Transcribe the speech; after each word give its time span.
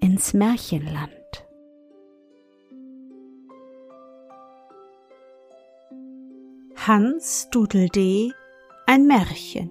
ins 0.00 0.34
Märchenland. 0.34 1.10
Hans 6.86 7.48
Dudeldee 7.50 8.32
ein 8.86 9.06
Märchen 9.06 9.70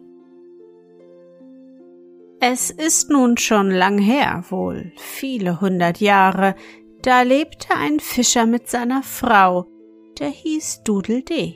Es 2.39 2.69
ist 2.69 3.09
nun 3.09 3.37
schon 3.37 3.71
lang 3.71 3.97
her, 3.97 4.45
wohl 4.49 4.93
viele 4.97 5.59
hundert 5.59 5.99
Jahre, 5.99 6.55
da 7.01 7.23
lebte 7.23 7.75
ein 7.75 7.99
Fischer 7.99 8.45
mit 8.45 8.69
seiner 8.69 9.01
Frau, 9.01 9.65
der 10.19 10.29
hieß 10.29 10.83
Dudeldee. 10.83 11.55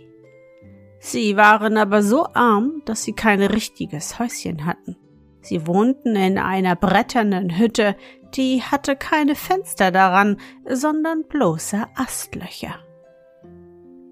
Sie 1.00 1.38
waren 1.38 1.78
aber 1.78 2.02
so 2.02 2.26
arm, 2.34 2.82
dass 2.86 3.04
sie 3.04 3.14
kein 3.14 3.42
richtiges 3.44 4.20
Häuschen 4.20 4.66
hatten. 4.66 4.98
Sie 5.42 5.68
wohnten 5.68 6.16
in 6.16 6.38
einer 6.38 6.76
bretternen 6.76 7.58
Hütte, 7.58 7.96
die 8.36 8.62
hatte 8.62 8.96
keine 8.96 9.36
Fenster 9.36 9.92
daran, 9.92 10.38
sondern 10.68 11.24
bloße 11.28 11.86
Astlöcher. 11.96 12.80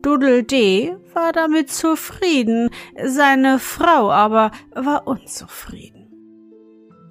Dudeldee 0.01 0.97
war 1.13 1.31
damit 1.31 1.71
zufrieden, 1.71 2.69
seine 3.03 3.59
Frau 3.59 4.11
aber 4.11 4.51
war 4.73 5.07
unzufrieden. 5.07 6.01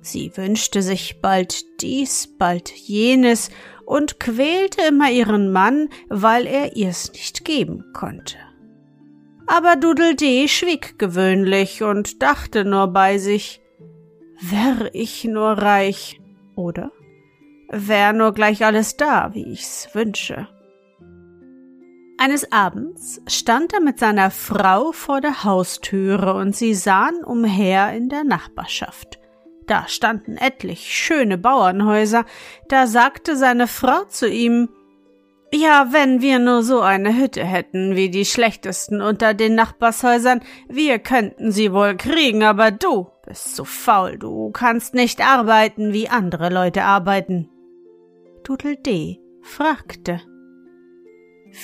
Sie 0.03 0.33
wünschte 0.37 0.83
sich 0.83 1.21
bald 1.21 1.83
dies, 1.83 2.37
bald 2.39 2.71
jenes 2.71 3.51
und 3.85 4.19
quälte 4.19 4.83
immer 4.89 5.11
ihren 5.11 5.53
Mann, 5.53 5.89
weil 6.09 6.47
er 6.47 6.77
ihr's 6.77 7.13
nicht 7.13 7.45
geben 7.45 7.85
konnte. 7.93 8.37
Aber 9.47 9.77
Dudeldee 9.77 10.49
schwieg 10.49 10.99
gewöhnlich 10.99 11.83
und 11.83 12.23
dachte 12.23 12.65
nur 12.65 12.89
bei 12.89 13.19
sich, 13.19 13.61
wär 14.41 14.91
ich 14.95 15.25
nur 15.25 15.51
reich, 15.51 16.21
oder? 16.55 16.93
Wär 17.73 18.13
nur 18.13 18.35
gleich 18.35 18.65
alles 18.65 18.97
da, 18.97 19.33
wie 19.33 19.53
ich's 19.53 19.89
wünsche. 19.93 20.49
Eines 22.19 22.51
Abends 22.53 23.23
stand 23.29 23.73
er 23.73 23.81
mit 23.81 23.99
seiner 23.99 24.31
Frau 24.31 24.93
vor 24.93 25.21
der 25.21 25.45
Haustüre 25.45 26.35
und 26.35 26.55
sie 26.55 26.75
sahen 26.75 27.25
umher 27.25 27.95
in 27.95 28.09
der 28.09 28.25
Nachbarschaft. 28.25 29.21
Da 29.67 29.87
standen 29.87 30.37
etlich 30.37 30.93
schöne 30.93 31.39
Bauernhäuser, 31.39 32.27
da 32.69 32.89
sagte 32.89 33.37
seine 33.37 33.69
Frau 33.69 34.05
zu 34.09 34.29
ihm 34.29 34.69
Ja, 35.53 35.93
wenn 35.93 36.21
wir 36.21 36.41
nur 36.41 36.65
so 36.65 36.81
eine 36.81 37.17
Hütte 37.17 37.45
hätten 37.45 37.95
wie 37.95 38.11
die 38.11 38.25
schlechtesten 38.25 39.01
unter 39.01 39.33
den 39.33 39.55
Nachbarshäusern, 39.55 40.43
wir 40.69 40.99
könnten 40.99 41.53
sie 41.53 41.73
wohl 41.73 41.97
kriegen, 41.97 42.43
aber 42.43 42.73
du 42.73 43.07
bist 43.25 43.55
so 43.55 43.65
faul, 43.65 44.19
du 44.19 44.51
kannst 44.51 44.93
nicht 44.93 45.25
arbeiten, 45.25 45.93
wie 45.93 46.09
andere 46.09 46.51
Leute 46.51 46.83
arbeiten. 46.83 47.49
Dudeldee 48.45 49.21
fragte. 49.43 50.21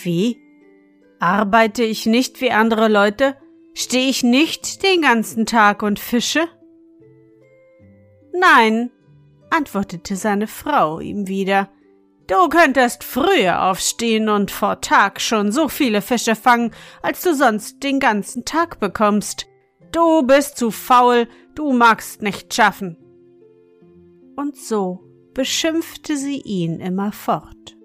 Wie? 0.02 0.40
Arbeite 1.18 1.82
ich 1.82 2.06
nicht 2.06 2.40
wie 2.40 2.50
andere 2.50 2.88
Leute? 2.88 3.36
Stehe 3.74 4.08
ich 4.08 4.22
nicht 4.22 4.82
den 4.82 5.02
ganzen 5.02 5.46
Tag 5.46 5.82
und 5.82 5.98
fische? 5.98 6.48
Nein, 8.32 8.90
antwortete 9.50 10.16
seine 10.16 10.46
Frau 10.46 11.00
ihm 11.00 11.28
wieder. 11.28 11.70
Du 12.26 12.48
könntest 12.48 13.04
früher 13.04 13.62
aufstehen 13.64 14.28
und 14.28 14.50
vor 14.50 14.80
Tag 14.80 15.20
schon 15.20 15.52
so 15.52 15.68
viele 15.68 16.02
Fische 16.02 16.34
fangen, 16.34 16.72
als 17.00 17.22
du 17.22 17.34
sonst 17.34 17.82
den 17.82 18.00
ganzen 18.00 18.44
Tag 18.44 18.80
bekommst. 18.80 19.46
Du 19.92 20.22
bist 20.22 20.56
zu 20.56 20.70
faul, 20.70 21.28
du 21.54 21.72
magst 21.72 22.22
nicht 22.22 22.52
schaffen. 22.52 22.98
Und 24.34 24.56
so 24.56 25.05
beschimpfte 25.36 26.16
sie 26.16 26.40
ihn 26.40 26.80
immerfort. 26.80 27.76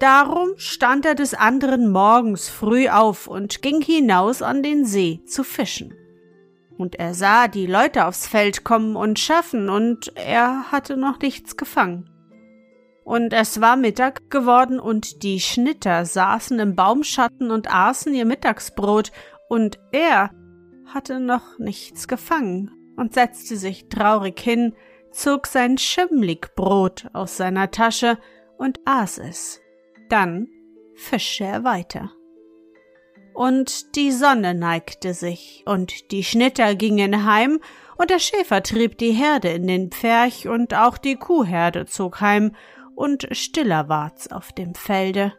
Darum 0.00 0.48
stand 0.56 1.06
er 1.06 1.14
des 1.14 1.34
anderen 1.34 1.92
Morgens 1.92 2.48
früh 2.48 2.88
auf 2.88 3.28
und 3.28 3.62
ging 3.62 3.80
hinaus 3.80 4.42
an 4.42 4.64
den 4.64 4.84
See 4.84 5.20
zu 5.26 5.44
fischen. 5.44 5.94
Und 6.76 6.96
er 6.96 7.14
sah 7.14 7.46
die 7.46 7.66
Leute 7.66 8.06
aufs 8.06 8.26
Feld 8.26 8.64
kommen 8.64 8.96
und 8.96 9.20
schaffen, 9.20 9.70
und 9.70 10.12
er 10.16 10.72
hatte 10.72 10.96
noch 10.96 11.20
nichts 11.20 11.56
gefangen. 11.56 12.10
Und 13.04 13.32
es 13.32 13.60
war 13.60 13.76
Mittag 13.76 14.28
geworden, 14.28 14.80
und 14.80 15.22
die 15.22 15.38
Schnitter 15.38 16.04
saßen 16.04 16.58
im 16.58 16.74
Baumschatten 16.74 17.52
und 17.52 17.72
aßen 17.72 18.12
ihr 18.12 18.26
Mittagsbrot, 18.26 19.12
und 19.48 19.78
er 19.92 20.30
hatte 20.86 21.20
noch 21.20 21.60
nichts 21.60 22.08
gefangen 22.08 22.72
und 22.96 23.14
setzte 23.14 23.56
sich 23.56 23.88
traurig 23.88 24.40
hin, 24.40 24.74
zog 25.16 25.46
sein 25.46 25.78
Schimmligbrot 25.78 27.06
aus 27.14 27.38
seiner 27.38 27.70
Tasche 27.70 28.18
und 28.58 28.80
aß 28.84 29.18
es. 29.18 29.60
Dann 30.10 30.48
fischte 30.94 31.44
er 31.44 31.64
weiter. 31.64 32.10
Und 33.34 33.96
die 33.96 34.12
Sonne 34.12 34.54
neigte 34.54 35.14
sich, 35.14 35.62
und 35.66 36.10
die 36.10 36.24
Schnitter 36.24 36.74
gingen 36.74 37.26
heim, 37.26 37.60
und 37.98 38.10
der 38.10 38.18
Schäfer 38.18 38.62
trieb 38.62 38.98
die 38.98 39.12
Herde 39.12 39.48
in 39.48 39.66
den 39.66 39.90
Pferch, 39.90 40.48
und 40.48 40.74
auch 40.74 40.96
die 40.96 41.16
Kuhherde 41.16 41.86
zog 41.86 42.20
heim, 42.20 42.54
und 42.94 43.28
stiller 43.32 43.88
ward's 43.88 44.30
auf 44.30 44.52
dem 44.52 44.74
Felde. 44.74 45.34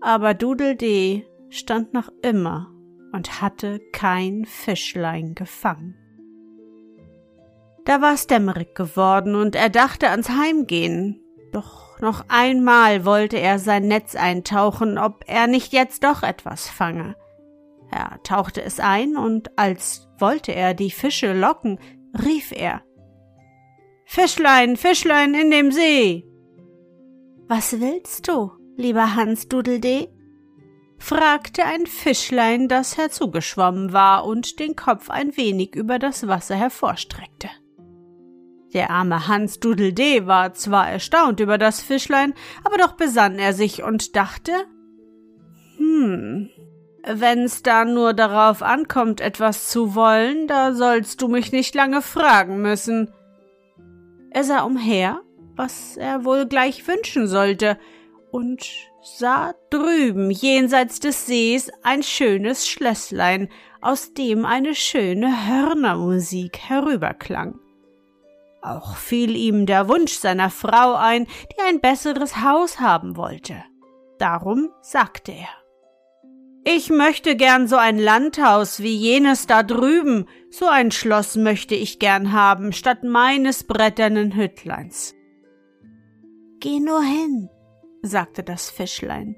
Aber 0.00 0.34
Dudeldee 0.34 1.26
stand 1.48 1.94
noch 1.94 2.10
immer 2.22 2.72
und 3.12 3.40
hatte 3.40 3.80
kein 3.92 4.44
Fischlein 4.44 5.34
gefangen. 5.34 5.96
Da 7.88 8.02
war's 8.02 8.26
dämmerig 8.26 8.74
geworden 8.74 9.34
und 9.34 9.56
er 9.56 9.70
dachte 9.70 10.10
ans 10.10 10.28
Heimgehen. 10.28 11.22
Doch 11.52 11.98
noch 12.00 12.26
einmal 12.28 13.06
wollte 13.06 13.38
er 13.38 13.58
sein 13.58 13.88
Netz 13.88 14.14
eintauchen, 14.14 14.98
ob 14.98 15.24
er 15.26 15.46
nicht 15.46 15.72
jetzt 15.72 16.04
doch 16.04 16.22
etwas 16.22 16.68
fange. 16.68 17.16
Er 17.90 18.22
tauchte 18.24 18.62
es 18.62 18.78
ein 18.78 19.16
und 19.16 19.58
als 19.58 20.06
wollte 20.18 20.54
er 20.54 20.74
die 20.74 20.90
Fische 20.90 21.32
locken, 21.32 21.80
rief 22.12 22.52
er 22.52 22.82
Fischlein, 24.04 24.76
Fischlein 24.76 25.32
in 25.32 25.50
dem 25.50 25.72
See. 25.72 26.28
Was 27.46 27.80
willst 27.80 28.28
du, 28.28 28.50
lieber 28.76 29.14
Hans 29.14 29.48
Dudeldee? 29.48 30.10
fragte 30.98 31.64
ein 31.64 31.86
Fischlein, 31.86 32.68
das 32.68 32.98
herzugeschwommen 32.98 33.94
war 33.94 34.26
und 34.26 34.58
den 34.60 34.76
Kopf 34.76 35.08
ein 35.08 35.38
wenig 35.38 35.74
über 35.74 35.98
das 35.98 36.28
Wasser 36.28 36.54
hervorstreckte. 36.56 37.48
Der 38.74 38.90
arme 38.90 39.28
Hans 39.28 39.60
Dudeldee 39.60 40.26
war 40.26 40.52
zwar 40.54 40.90
erstaunt 40.90 41.40
über 41.40 41.56
das 41.56 41.80
Fischlein, 41.80 42.34
aber 42.64 42.76
doch 42.76 42.92
besann 42.92 43.38
er 43.38 43.54
sich 43.54 43.82
und 43.82 44.14
dachte, 44.14 44.52
hm, 45.78 46.50
wenn's 47.06 47.62
da 47.62 47.84
nur 47.84 48.12
darauf 48.12 48.62
ankommt, 48.62 49.20
etwas 49.20 49.68
zu 49.68 49.94
wollen, 49.94 50.46
da 50.48 50.74
sollst 50.74 51.22
du 51.22 51.28
mich 51.28 51.50
nicht 51.52 51.74
lange 51.74 52.02
fragen 52.02 52.60
müssen. 52.60 53.10
Er 54.30 54.44
sah 54.44 54.62
umher, 54.62 55.22
was 55.56 55.96
er 55.96 56.24
wohl 56.24 56.46
gleich 56.46 56.86
wünschen 56.86 57.26
sollte, 57.26 57.78
und 58.30 58.66
sah 59.02 59.54
drüben 59.70 60.30
jenseits 60.30 61.00
des 61.00 61.24
Sees 61.24 61.70
ein 61.82 62.02
schönes 62.02 62.68
Schlösslein, 62.68 63.48
aus 63.80 64.12
dem 64.12 64.44
eine 64.44 64.74
schöne 64.74 65.48
Hörnermusik 65.48 66.58
herüberklang. 66.58 67.58
Auch 68.60 68.96
fiel 68.96 69.36
ihm 69.36 69.66
der 69.66 69.88
Wunsch 69.88 70.14
seiner 70.14 70.50
Frau 70.50 70.94
ein, 70.94 71.26
die 71.52 71.62
ein 71.68 71.80
besseres 71.80 72.42
Haus 72.42 72.80
haben 72.80 73.16
wollte. 73.16 73.62
Darum 74.18 74.70
sagte 74.82 75.32
er 75.32 75.48
Ich 76.64 76.90
möchte 76.90 77.36
gern 77.36 77.68
so 77.68 77.76
ein 77.76 77.98
Landhaus 77.98 78.80
wie 78.80 78.96
jenes 78.96 79.46
da 79.46 79.62
drüben, 79.62 80.26
so 80.50 80.66
ein 80.66 80.90
Schloss 80.90 81.36
möchte 81.36 81.76
ich 81.76 81.98
gern 81.98 82.32
haben, 82.32 82.72
statt 82.72 83.04
meines 83.04 83.64
bretternen 83.64 84.34
Hüttleins. 84.34 85.14
Geh 86.60 86.80
nur 86.80 87.02
hin, 87.02 87.48
sagte 88.02 88.42
das 88.42 88.70
Fischlein. 88.70 89.36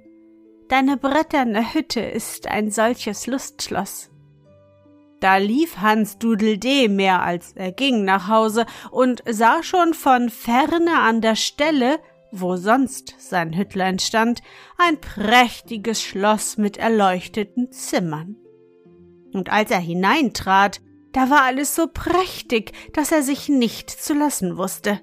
Deine 0.71 0.97
bretterne 0.97 1.75
Hütte 1.75 2.01
ist 2.01 2.47
ein 2.47 2.71
solches 2.71 3.27
Lustschloss. 3.27 4.11
Da 5.21 5.37
lief 5.37 5.79
Hans 5.79 6.19
Dudeldee 6.19 6.89
mehr 6.89 7.23
als 7.23 7.53
er 7.55 7.73
ging 7.73 8.05
nach 8.05 8.29
Hause 8.29 8.65
und 8.91 9.23
sah 9.29 9.63
schon 9.63 9.93
von 9.93 10.31
ferne 10.31 10.99
an 10.99 11.21
der 11.21 11.37
Stelle, 11.37 11.99
wo 12.33 12.57
sonst 12.57 13.15
sein 13.19 13.57
Hüttlein 13.57 13.99
stand, 13.99 14.41
ein 14.79 14.99
prächtiges 15.01 16.03
Schloss 16.03 16.57
mit 16.57 16.79
erleuchteten 16.79 17.71
Zimmern. 17.71 18.37
Und 19.33 19.53
als 19.53 19.71
er 19.71 19.79
hineintrat, 19.79 20.81
da 21.13 21.29
war 21.29 21.43
alles 21.43 21.75
so 21.75 21.87
prächtig, 21.93 22.73
dass 22.95 23.13
er 23.13 23.23
sich 23.23 23.49
nicht 23.49 23.91
zu 23.91 24.15
lassen 24.15 24.57
wusste. 24.57 25.01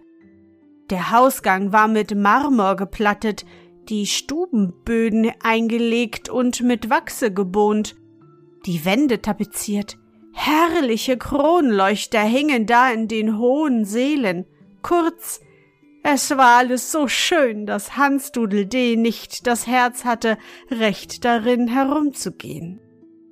Der 0.90 1.12
Hausgang 1.12 1.74
war 1.74 1.88
mit 1.88 2.16
Marmor 2.16 2.76
geplattet, 2.76 3.46
die 3.90 4.06
Stubenböden 4.06 5.32
eingelegt 5.44 6.30
und 6.30 6.62
mit 6.62 6.90
Wachse 6.90 7.32
gebohnt, 7.32 7.96
die 8.66 8.84
Wände 8.86 9.22
tapeziert, 9.22 9.98
herrliche 10.38 11.18
Kronleuchter 11.18 12.22
hingen 12.22 12.66
da 12.66 12.92
in 12.92 13.08
den 13.08 13.38
hohen 13.38 13.86
Seelen. 13.86 14.46
Kurz, 14.82 15.42
es 16.04 16.38
war 16.38 16.58
alles 16.58 16.92
so 16.92 17.08
schön, 17.08 17.66
dass 17.66 17.98
Hans 17.98 18.32
Dudeldee 18.32 18.96
nicht 18.96 19.48
das 19.48 19.68
Herz 19.68 20.06
hatte, 20.06 20.38
recht 20.70 21.26
darin 21.26 21.68
herumzugehen. 21.68 22.80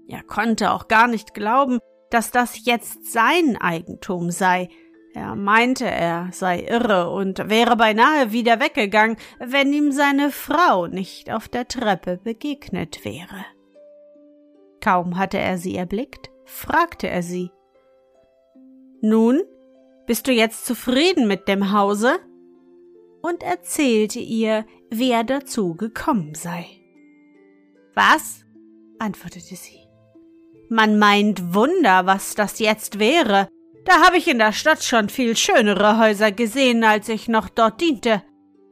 Er 0.07 0.23
konnte 0.23 0.71
auch 0.71 0.87
gar 0.87 1.07
nicht 1.07 1.33
glauben, 1.33 1.79
dass 2.09 2.31
das 2.31 2.65
jetzt 2.65 3.11
sein 3.11 3.57
Eigentum 3.59 4.31
sei, 4.31 4.69
er 5.13 5.35
meinte, 5.35 5.85
er 5.85 6.27
sei 6.33 6.65
irre 6.67 7.09
und 7.09 7.49
wäre 7.49 7.77
beinahe 7.77 8.33
wieder 8.33 8.59
weggegangen, 8.59 9.15
wenn 9.39 9.71
ihm 9.71 9.93
seine 9.93 10.29
Frau 10.29 10.87
nicht 10.87 11.31
auf 11.31 11.47
der 11.47 11.69
Treppe 11.69 12.19
begegnet 12.21 13.05
wäre. 13.05 13.45
Kaum 14.81 15.17
hatte 15.17 15.37
er 15.37 15.57
sie 15.57 15.77
erblickt, 15.77 16.29
fragte 16.45 17.09
er 17.09 17.23
sie 17.23 17.51
Nun, 19.01 19.41
bist 20.05 20.27
du 20.27 20.31
jetzt 20.31 20.65
zufrieden 20.65 21.27
mit 21.27 21.47
dem 21.47 21.71
Hause? 21.71 22.19
und 23.25 23.41
erzählte 23.41 24.19
ihr, 24.19 24.65
wie 24.91 25.09
er 25.09 25.23
dazu 25.23 25.75
gekommen 25.75 26.35
sei. 26.35 26.67
Was? 27.95 28.45
antwortete 28.99 29.55
sie. 29.55 29.79
Man 30.69 30.99
meint 30.99 31.53
Wunder, 31.53 32.05
was 32.05 32.35
das 32.35 32.59
jetzt 32.59 32.99
wäre, 32.99 33.47
da 33.85 34.01
habe 34.05 34.17
ich 34.17 34.27
in 34.27 34.39
der 34.39 34.51
Stadt 34.51 34.83
schon 34.83 35.09
viel 35.09 35.35
schönere 35.35 35.99
Häuser 35.99 36.31
gesehen, 36.31 36.83
als 36.83 37.09
ich 37.09 37.27
noch 37.27 37.49
dort 37.49 37.81
diente. 37.81 38.23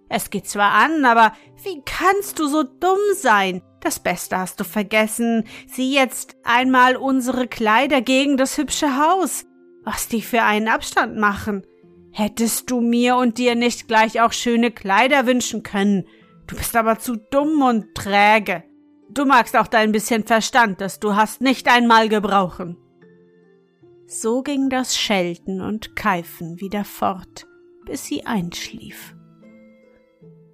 Es 0.10 0.30
geht 0.30 0.48
zwar 0.48 0.72
an, 0.72 1.06
aber 1.06 1.34
wie 1.64 1.81
kannst 1.86 2.40
du 2.40 2.48
so 2.48 2.64
dumm 2.64 3.00
sein? 3.16 3.62
Das 3.83 4.00
Beste 4.00 4.38
hast 4.38 4.62
du 4.62 4.63
vergessen. 4.63 5.44
Sieh 5.68 5.94
jetzt 5.94 6.38
einmal 6.44 6.95
unsere 6.95 7.47
Kleider 7.47 8.01
gegen 8.01 8.38
das 8.38 8.57
hübsche 8.57 8.97
Haus. 8.97 9.45
Was 9.83 10.07
die 10.07 10.21
für 10.21 10.41
einen 10.44 10.69
Abstand 10.69 11.18
machen. 11.18 11.68
Hättest 12.09 12.71
du 12.71 12.80
mir 12.80 13.18
und 13.18 13.38
dir 13.38 13.56
nicht 13.56 13.89
gleich 13.89 14.21
auch 14.21 14.31
schöne 14.31 14.71
Kleider 14.71 15.27
wünschen 15.27 15.63
können. 15.63 16.07
Du 16.47 16.56
bist 16.56 16.77
aber 16.77 16.97
zu 17.00 17.18
dumm 17.18 17.62
und 17.62 17.94
träge. 17.94 18.63
Du 19.09 19.25
magst 19.25 19.57
auch 19.57 19.68
dein 19.68 19.91
bisschen 19.91 20.24
Verstand, 20.24 20.80
das 20.80 21.01
du 21.01 21.15
hast, 21.18 21.41
nicht 21.41 21.68
einmal 21.68 22.07
gebrauchen. 22.07 22.77
So 24.07 24.44
ging 24.44 24.69
das 24.69 24.95
Schelten 24.95 25.59
und 25.59 25.97
Keifen 25.97 26.62
wieder 26.62 26.85
fort, 26.85 27.47
bis 27.85 28.06
sie 28.06 28.25
einschlief. 28.25 29.13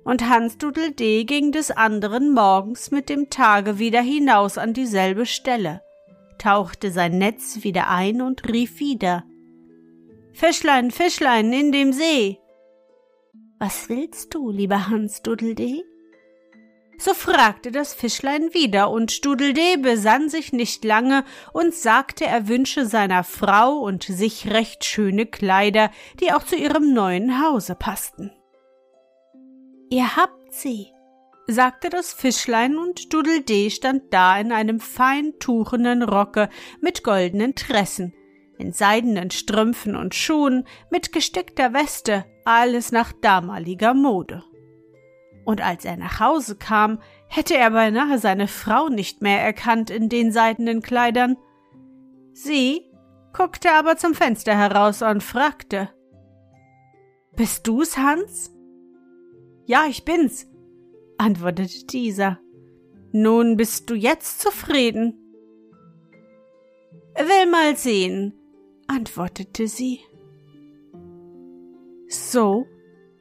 Und 0.10 0.28
Hans 0.28 0.58
Dudeldee 0.58 1.24
ging 1.24 1.52
des 1.52 1.70
anderen 1.70 2.34
Morgens 2.34 2.90
mit 2.90 3.10
dem 3.10 3.30
Tage 3.30 3.78
wieder 3.78 4.02
hinaus 4.02 4.58
an 4.58 4.74
dieselbe 4.74 5.28
Stelle, 5.28 5.84
tauchte 6.40 6.90
sein 6.90 7.20
Netz 7.20 7.60
wieder 7.62 7.92
ein 7.92 8.24
und 8.24 8.50
rief 8.50 8.80
wieder 8.80 9.24
Fischlein, 10.34 10.90
Fischlein 10.90 11.54
in 11.54 11.72
dem 11.72 11.94
See. 11.94 12.40
Was 13.60 13.88
willst 13.88 14.34
du, 14.34 14.50
lieber 14.50 14.88
Hans 14.88 15.22
Dudeldee? 15.22 15.84
So 16.98 17.14
fragte 17.14 17.70
das 17.70 17.94
Fischlein 17.94 18.52
wieder, 18.52 18.90
und 18.90 19.12
Studeldee 19.12 19.78
besann 19.78 20.28
sich 20.28 20.52
nicht 20.54 20.84
lange 20.84 21.24
und 21.54 21.76
sagte, 21.76 22.26
er 22.26 22.48
wünsche 22.48 22.88
seiner 22.88 23.24
Frau 23.24 23.78
und 23.78 24.06
sich 24.06 24.50
recht 24.50 24.86
schöne 24.86 25.28
Kleider, 25.28 25.92
die 26.20 26.34
auch 26.34 26.42
zu 26.42 26.56
ihrem 26.56 26.96
neuen 26.96 27.44
Hause 27.44 27.76
passten. 27.76 28.32
Ihr 29.90 30.16
habt 30.16 30.54
sie, 30.54 30.88
sagte 31.48 31.90
das 31.90 32.14
Fischlein, 32.14 32.78
und 32.78 33.14
Dudeldee 33.14 33.70
stand 33.70 34.14
da 34.14 34.40
in 34.40 34.52
einem 34.52 34.80
fein 34.80 35.34
tuchenen 35.40 36.04
Rocke 36.04 36.50
mit 36.82 37.04
goldenen 37.04 37.56
Tressen, 37.56 38.14
in 38.58 38.72
seidenen 38.72 39.32
Strümpfen 39.32 39.96
und 39.96 40.14
Schuhen, 40.14 40.66
mit 40.92 41.12
gestickter 41.12 41.74
Weste, 41.74 42.26
alles 42.46 42.92
nach 42.92 43.14
damaliger 43.14 43.94
Mode 43.94 44.44
und 45.50 45.62
als 45.62 45.84
er 45.84 45.98
nach 45.98 46.20
Hause 46.20 46.56
kam, 46.56 47.00
hätte 47.28 47.58
er 47.58 47.72
beinahe 47.72 48.20
seine 48.20 48.48
Frau 48.48 48.88
nicht 48.88 49.24
mehr 49.24 49.42
erkannt 49.42 49.90
in 49.90 50.08
den 50.08 50.32
seidenen 50.32 50.84
Kleidern. 50.84 51.38
Sie 52.34 52.86
guckte 53.34 53.72
aber 53.72 53.98
zum 53.98 54.14
Fenster 54.14 54.56
heraus 54.56 55.02
und 55.02 55.24
fragte 55.24 55.90
Bist 57.36 57.66
du's, 57.68 57.98
Hans? 57.98 58.54
Ja, 59.70 59.86
ich 59.88 60.04
bin's, 60.04 60.48
antwortete 61.20 61.86
dieser. 61.86 62.40
Nun 63.12 63.56
bist 63.56 63.88
du 63.88 63.94
jetzt 63.94 64.42
zufrieden? 64.42 65.14
Will 67.16 67.52
mal 67.52 67.78
sehen, 67.78 68.34
antwortete 68.88 69.68
sie. 69.68 70.00
So 72.08 72.66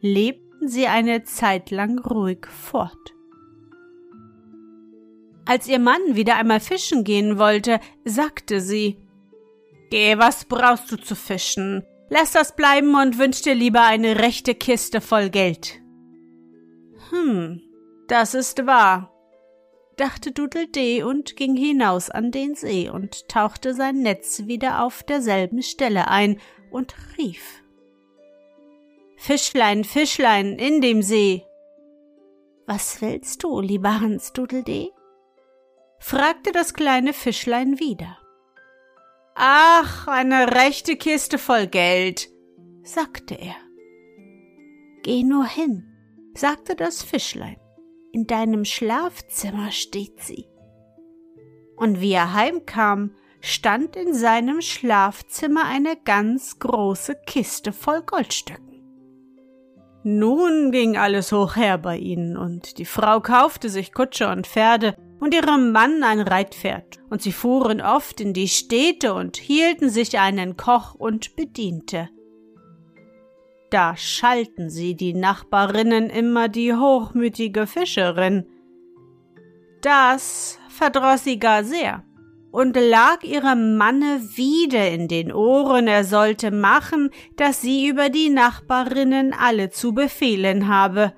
lebt 0.00 0.40
sie 0.62 0.86
eine 0.86 1.22
Zeit 1.24 1.70
lang 1.70 1.98
ruhig 1.98 2.46
fort. 2.46 3.14
Als 5.44 5.68
ihr 5.68 5.78
Mann 5.78 6.00
wieder 6.16 6.36
einmal 6.36 6.60
fischen 6.60 7.04
gehen 7.04 7.38
wollte, 7.38 7.78
sagte 8.06 8.62
sie 8.62 8.96
Geh, 9.90 10.16
was 10.16 10.46
brauchst 10.46 10.90
du 10.90 10.96
zu 10.96 11.14
fischen? 11.14 11.84
Lass 12.08 12.32
das 12.32 12.56
bleiben 12.56 12.94
und 12.94 13.18
wünsch 13.18 13.42
dir 13.42 13.54
lieber 13.54 13.82
eine 13.82 14.18
rechte 14.18 14.54
Kiste 14.54 15.02
voll 15.02 15.28
Geld. 15.28 15.82
Hm, 17.10 17.62
das 18.06 18.34
ist 18.34 18.66
wahr, 18.66 19.12
dachte 19.96 20.32
Dudeldee 20.32 21.02
und 21.02 21.36
ging 21.36 21.56
hinaus 21.56 22.10
an 22.10 22.30
den 22.30 22.54
See 22.54 22.88
und 22.88 23.28
tauchte 23.28 23.74
sein 23.74 24.02
Netz 24.02 24.46
wieder 24.46 24.82
auf 24.82 25.02
derselben 25.02 25.62
Stelle 25.62 26.08
ein 26.08 26.40
und 26.70 26.94
rief 27.18 27.62
Fischlein, 29.16 29.82
Fischlein 29.82 30.58
in 30.58 30.80
dem 30.80 31.02
See. 31.02 31.44
Was 32.66 33.02
willst 33.02 33.42
du, 33.42 33.60
lieber 33.60 34.00
Hans 34.00 34.32
Dudeldee? 34.32 34.92
fragte 35.98 36.52
das 36.52 36.74
kleine 36.74 37.12
Fischlein 37.12 37.80
wieder. 37.80 38.18
Ach, 39.34 40.06
eine 40.06 40.54
rechte 40.54 40.96
Kiste 40.96 41.38
voll 41.38 41.66
Geld, 41.66 42.28
sagte 42.82 43.34
er. 43.34 43.56
Geh 45.02 45.24
nur 45.24 45.46
hin, 45.46 45.87
sagte 46.34 46.74
das 46.74 47.02
Fischlein. 47.02 47.56
In 48.12 48.26
deinem 48.26 48.64
Schlafzimmer 48.64 49.70
steht 49.70 50.20
sie. 50.20 50.48
Und 51.76 52.00
wie 52.00 52.12
er 52.12 52.32
heimkam, 52.34 53.14
stand 53.40 53.96
in 53.96 54.14
seinem 54.14 54.60
Schlafzimmer 54.60 55.64
eine 55.64 55.96
ganz 56.04 56.58
große 56.58 57.16
Kiste 57.26 57.72
voll 57.72 58.02
Goldstücken. 58.02 58.68
Nun 60.02 60.70
ging 60.70 60.96
alles 60.96 61.32
hoch 61.32 61.56
her 61.56 61.76
bei 61.76 61.98
ihnen, 61.98 62.36
und 62.36 62.78
die 62.78 62.84
Frau 62.84 63.20
kaufte 63.20 63.68
sich 63.68 63.92
Kutsche 63.92 64.28
und 64.28 64.46
Pferde 64.46 64.96
und 65.20 65.34
ihrem 65.34 65.72
Mann 65.72 66.02
ein 66.02 66.20
Reitpferd, 66.20 66.98
und 67.10 67.20
sie 67.20 67.32
fuhren 67.32 67.80
oft 67.80 68.20
in 68.20 68.32
die 68.32 68.48
Städte 68.48 69.12
und 69.14 69.36
hielten 69.36 69.90
sich 69.90 70.18
einen 70.18 70.56
Koch 70.56 70.94
und 70.94 71.36
Bediente. 71.36 72.08
Da 73.70 73.96
schalten 73.96 74.70
sie 74.70 74.94
die 74.94 75.14
Nachbarinnen 75.14 76.08
immer 76.08 76.48
die 76.48 76.74
hochmütige 76.74 77.66
Fischerin. 77.66 78.46
Das 79.82 80.58
verdroß 80.70 81.24
sie 81.24 81.38
gar 81.38 81.64
sehr. 81.64 82.04
und 82.50 82.76
lag 82.76 83.22
ihrem 83.22 83.76
Manne 83.76 84.22
wieder 84.34 84.90
in 84.90 85.06
den 85.06 85.32
Ohren, 85.32 85.86
er 85.86 86.04
sollte 86.04 86.50
machen, 86.50 87.10
dass 87.36 87.60
sie 87.60 87.86
über 87.86 88.08
die 88.08 88.30
Nachbarinnen 88.30 89.34
alle 89.38 89.70
zu 89.70 89.92
befehlen 89.92 90.68
habe. 90.68 91.12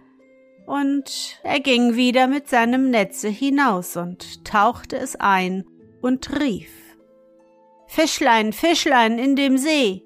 Und 0.67 1.41
er 1.43 1.61
ging 1.61 1.95
wieder 1.95 2.27
mit 2.27 2.49
seinem 2.49 2.91
Netze 2.91 3.29
hinaus 3.29 3.97
und 3.97 4.45
tauchte 4.45 4.97
es 4.97 5.17
ein 5.17 5.65
und 6.01 6.41
rief 6.41 6.71
Fischlein, 7.87 8.53
Fischlein 8.53 9.19
in 9.19 9.35
dem 9.35 9.59
See. 9.59 10.05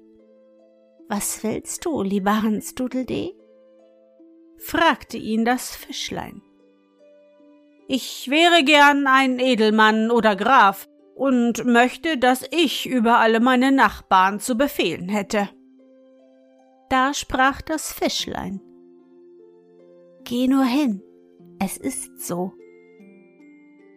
Was 1.07 1.43
willst 1.43 1.85
du, 1.85 2.01
lieber 2.01 2.41
Hans 2.41 2.75
Dudeldee? 2.75 3.35
fragte 4.57 5.17
ihn 5.17 5.45
das 5.45 5.75
Fischlein. 5.75 6.41
Ich 7.87 8.29
wäre 8.29 8.63
gern 8.63 9.05
ein 9.05 9.39
Edelmann 9.39 10.09
oder 10.09 10.35
Graf 10.35 10.87
und 11.15 11.63
möchte, 11.65 12.17
dass 12.17 12.45
ich 12.51 12.87
über 12.87 13.19
alle 13.19 13.39
meine 13.39 13.71
Nachbarn 13.71 14.39
zu 14.39 14.57
befehlen 14.57 15.07
hätte. 15.07 15.49
Da 16.89 17.13
sprach 17.13 17.61
das 17.61 17.93
Fischlein. 17.93 18.61
Geh 20.23 20.47
nur 20.47 20.65
hin, 20.65 21.03
es 21.59 21.77
ist 21.77 22.19
so. 22.19 22.53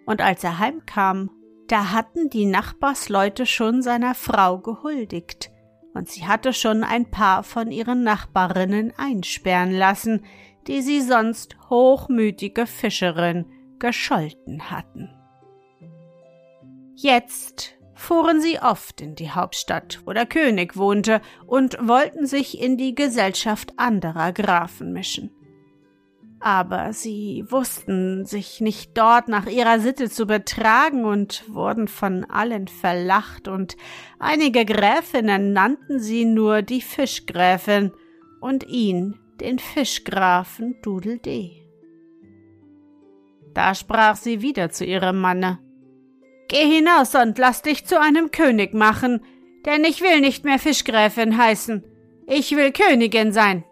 Und 0.04 0.20
als 0.20 0.44
er 0.44 0.58
heimkam, 0.58 1.30
da 1.68 1.92
hatten 1.92 2.30
die 2.30 2.46
Nachbarsleute 2.46 3.46
schon 3.46 3.82
seiner 3.82 4.14
Frau 4.14 4.58
gehuldigt, 4.58 5.50
und 5.98 6.08
sie 6.08 6.28
hatte 6.28 6.52
schon 6.52 6.84
ein 6.84 7.10
paar 7.10 7.42
von 7.42 7.72
ihren 7.72 8.04
Nachbarinnen 8.04 8.92
einsperren 8.96 9.72
lassen, 9.72 10.24
die 10.68 10.80
sie 10.80 11.00
sonst 11.00 11.56
hochmütige 11.68 12.66
Fischerin 12.66 13.46
gescholten 13.80 14.70
hatten. 14.70 15.10
Jetzt 16.94 17.74
fuhren 17.94 18.40
sie 18.40 18.60
oft 18.60 19.00
in 19.00 19.16
die 19.16 19.32
Hauptstadt, 19.32 20.00
wo 20.04 20.12
der 20.12 20.26
König 20.26 20.76
wohnte, 20.76 21.20
und 21.46 21.76
wollten 21.80 22.26
sich 22.26 22.60
in 22.60 22.76
die 22.76 22.94
Gesellschaft 22.94 23.72
anderer 23.76 24.32
Grafen 24.32 24.92
mischen. 24.92 25.32
Aber 26.40 26.92
sie 26.92 27.44
wussten 27.48 28.24
sich 28.24 28.60
nicht 28.60 28.96
dort 28.96 29.28
nach 29.28 29.46
ihrer 29.46 29.80
Sitte 29.80 30.08
zu 30.08 30.26
betragen 30.26 31.04
und 31.04 31.44
wurden 31.48 31.88
von 31.88 32.24
allen 32.24 32.68
verlacht, 32.68 33.48
und 33.48 33.76
einige 34.18 34.64
Gräfinnen 34.64 35.52
nannten 35.52 35.98
sie 35.98 36.24
nur 36.24 36.62
die 36.62 36.80
Fischgräfin 36.80 37.92
und 38.40 38.64
ihn 38.68 39.18
den 39.40 39.58
Fischgrafen 39.58 40.76
Dudeldee. 40.82 41.68
Da 43.54 43.74
sprach 43.74 44.16
sie 44.16 44.40
wieder 44.40 44.70
zu 44.70 44.84
ihrem 44.84 45.20
Manne. 45.20 45.58
Geh 46.48 46.64
hinaus 46.64 47.14
und 47.14 47.36
lass 47.38 47.62
dich 47.62 47.84
zu 47.84 48.00
einem 48.00 48.30
König 48.30 48.74
machen, 48.74 49.24
denn 49.66 49.84
ich 49.84 50.00
will 50.00 50.20
nicht 50.20 50.44
mehr 50.44 50.58
Fischgräfin 50.58 51.36
heißen. 51.36 51.84
Ich 52.26 52.52
will 52.56 52.72
Königin 52.72 53.32
sein. 53.32 53.64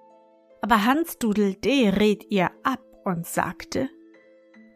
Aber 0.67 0.85
Hans 0.85 1.19
Dudeldee 1.19 1.91
riet 1.91 2.29
ihr 2.29 2.51
ab 2.65 2.81
und 3.05 3.25
sagte, 3.25 3.89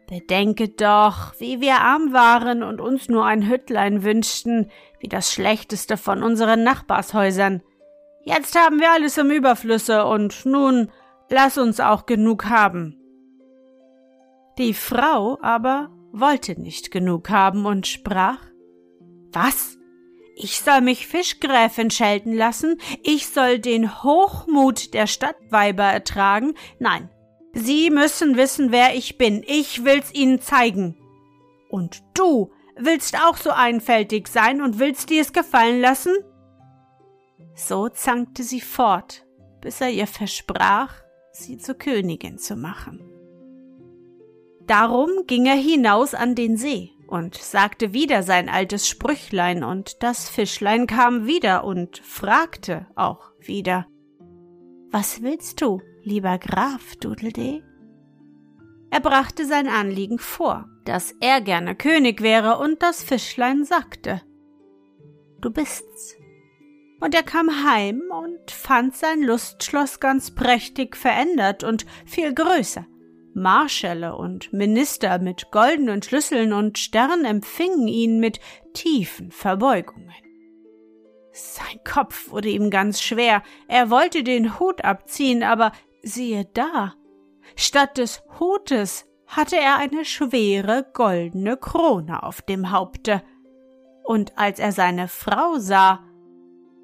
Bedenke 0.07 0.69
doch, 0.69 1.33
wie 1.37 1.59
wir 1.59 1.81
arm 1.81 2.13
waren 2.13 2.63
und 2.63 2.79
uns 2.79 3.09
nur 3.09 3.25
ein 3.25 3.49
Hüttlein 3.49 4.01
wünschten, 4.01 4.71
wie 5.01 5.09
das 5.09 5.33
schlechteste 5.33 5.97
von 5.97 6.23
unseren 6.23 6.63
Nachbarshäusern. 6.63 7.61
Jetzt 8.23 8.57
haben 8.57 8.79
wir 8.79 8.89
alles 8.93 9.17
im 9.17 9.31
Überflüsse 9.31 10.05
und 10.05 10.45
nun 10.45 10.89
lass 11.29 11.57
uns 11.57 11.81
auch 11.81 12.05
genug 12.05 12.45
haben. 12.45 12.97
Die 14.57 14.73
Frau 14.73 15.39
aber 15.41 15.89
wollte 16.13 16.57
nicht 16.57 16.91
genug 16.91 17.29
haben 17.29 17.65
und 17.65 17.85
sprach 17.85 18.39
Was? 19.33 19.77
Ich 20.35 20.61
soll 20.61 20.81
mich 20.81 21.07
Fischgräfin 21.07 21.91
schelten 21.91 22.33
lassen, 22.33 22.79
ich 23.03 23.27
soll 23.27 23.59
den 23.59 24.03
Hochmut 24.03 24.93
der 24.93 25.07
Stadtweiber 25.07 25.83
ertragen, 25.83 26.53
nein, 26.79 27.09
Sie 27.53 27.89
müssen 27.89 28.37
wissen, 28.37 28.71
wer 28.71 28.95
ich 28.95 29.17
bin, 29.17 29.43
ich 29.45 29.83
will's 29.83 30.13
Ihnen 30.13 30.39
zeigen. 30.39 30.97
Und 31.69 32.01
du 32.13 32.51
willst 32.77 33.17
auch 33.17 33.37
so 33.37 33.51
einfältig 33.51 34.27
sein 34.27 34.61
und 34.61 34.79
willst 34.79 35.09
dir 35.09 35.21
es 35.21 35.33
gefallen 35.33 35.81
lassen? 35.81 36.13
So 37.55 37.89
zankte 37.89 38.43
sie 38.43 38.61
fort, 38.61 39.25
bis 39.61 39.81
er 39.81 39.89
ihr 39.89 40.07
versprach, 40.07 40.93
sie 41.33 41.57
zur 41.57 41.75
Königin 41.75 42.37
zu 42.37 42.55
machen. 42.55 43.03
Darum 44.65 45.09
ging 45.27 45.45
er 45.45 45.55
hinaus 45.55 46.13
an 46.13 46.35
den 46.35 46.55
See 46.55 46.91
und 47.11 47.35
sagte 47.35 47.91
wieder 47.91 48.23
sein 48.23 48.47
altes 48.47 48.87
Sprüchlein, 48.87 49.65
und 49.65 50.01
das 50.01 50.29
Fischlein 50.29 50.87
kam 50.87 51.27
wieder 51.27 51.65
und 51.65 51.97
fragte 51.97 52.87
auch 52.95 53.31
wieder 53.39 53.85
Was 54.91 55.21
willst 55.21 55.61
du, 55.61 55.81
lieber 56.03 56.37
Graf 56.37 56.95
Dudeldee? 56.95 57.63
Er 58.91 59.01
brachte 59.01 59.45
sein 59.45 59.67
Anliegen 59.67 60.19
vor, 60.19 60.69
dass 60.85 61.13
er 61.19 61.41
gerne 61.41 61.75
König 61.75 62.21
wäre, 62.21 62.59
und 62.59 62.81
das 62.81 63.03
Fischlein 63.03 63.65
sagte 63.65 64.21
Du 65.41 65.51
bist's. 65.51 66.15
Und 67.01 67.13
er 67.13 67.23
kam 67.23 67.65
heim 67.65 68.03
und 68.09 68.51
fand 68.51 68.95
sein 68.95 69.21
Lustschloss 69.21 69.99
ganz 69.99 70.31
prächtig 70.31 70.95
verändert 70.95 71.65
und 71.65 71.85
viel 72.05 72.33
größer. 72.33 72.85
Marschälle 73.33 74.15
und 74.15 74.51
Minister 74.53 75.19
mit 75.19 75.51
goldenen 75.51 76.01
Schlüsseln 76.01 76.53
und 76.53 76.77
Sternen 76.77 77.25
empfingen 77.25 77.87
ihn 77.87 78.19
mit 78.19 78.39
tiefen 78.73 79.31
Verbeugungen. 79.31 80.11
Sein 81.33 81.79
Kopf 81.85 82.29
wurde 82.31 82.49
ihm 82.49 82.69
ganz 82.69 83.01
schwer, 83.01 83.41
er 83.67 83.89
wollte 83.89 84.23
den 84.23 84.59
Hut 84.59 84.83
abziehen, 84.83 85.43
aber 85.43 85.71
siehe 86.03 86.45
da, 86.53 86.93
statt 87.55 87.97
des 87.97 88.21
Hutes 88.39 89.05
hatte 89.27 89.55
er 89.55 89.77
eine 89.77 90.03
schwere 90.03 90.85
goldene 90.93 91.55
Krone 91.55 92.23
auf 92.23 92.41
dem 92.41 92.71
Haupte, 92.71 93.23
und 94.03 94.37
als 94.37 94.59
er 94.59 94.73
seine 94.73 95.07
Frau 95.07 95.57
sah, 95.57 96.03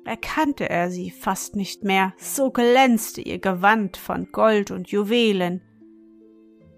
erkannte 0.05 0.69
er 0.69 0.89
sie 0.89 1.11
fast 1.11 1.57
nicht 1.57 1.83
mehr, 1.83 2.13
so 2.17 2.51
glänzte 2.51 3.21
ihr 3.21 3.39
Gewand 3.39 3.97
von 3.97 4.31
Gold 4.31 4.71
und 4.71 4.89
Juwelen 4.89 5.61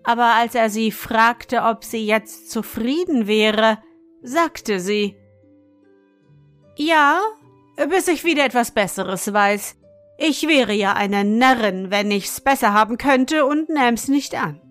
aber 0.03 0.35
als 0.35 0.55
er 0.55 0.69
sie 0.69 0.91
fragte, 0.91 1.63
ob 1.63 1.83
sie 1.83 2.05
jetzt 2.05 2.49
zufrieden 2.49 3.27
wäre, 3.27 3.79
sagte 4.21 4.79
sie 4.79 5.15
Ja, 6.77 7.21
bis 7.89 8.07
ich 8.07 8.23
wieder 8.23 8.45
etwas 8.45 8.71
Besseres 8.71 9.31
weiß. 9.31 9.75
Ich 10.17 10.47
wäre 10.47 10.73
ja 10.73 10.93
eine 10.93 11.23
Närrin, 11.23 11.91
wenn 11.91 12.11
ich's 12.11 12.41
besser 12.41 12.73
haben 12.73 12.97
könnte 12.97 13.45
und 13.45 13.69
nähm's 13.69 14.07
nicht 14.07 14.35
an. 14.35 14.61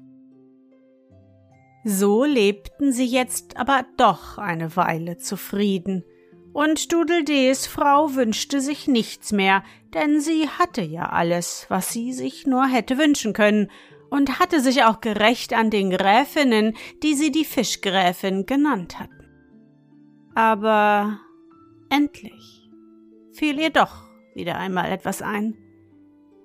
So 1.85 2.25
lebten 2.25 2.93
sie 2.93 3.07
jetzt 3.07 3.57
aber 3.57 3.87
doch 3.97 4.37
eine 4.37 4.77
Weile 4.77 5.17
zufrieden, 5.17 6.05
und 6.53 6.93
Dudeldees 6.93 7.67
Frau 7.67 8.15
wünschte 8.15 8.61
sich 8.61 8.89
nichts 8.89 9.33
mehr, 9.33 9.63
denn 9.95 10.21
sie 10.21 10.49
hatte 10.49 10.83
ja 10.83 11.09
alles, 11.09 11.67
was 11.69 11.93
sie 11.93 12.13
sich 12.13 12.47
nur 12.47 12.67
hätte 12.67 12.99
wünschen 12.99 13.33
können, 13.33 13.71
und 14.11 14.39
hatte 14.39 14.61
sich 14.61 14.85
auch 14.85 15.01
gerecht 15.01 15.53
an 15.53 15.71
den 15.71 15.91
Gräfinnen, 15.91 16.77
die 17.03 17.15
sie 17.15 17.31
die 17.31 17.45
Fischgräfin 17.45 18.47
genannt 18.47 18.99
hatten. 18.99 19.15
Aber 20.35 21.19
endlich 21.91 22.71
fiel 23.33 23.59
ihr 23.59 23.71
doch 23.71 24.05
wieder 24.35 24.57
einmal 24.57 24.91
etwas 24.91 25.23
ein. 25.23 25.57